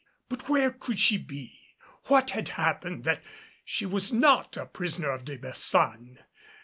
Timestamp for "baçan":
5.37-6.17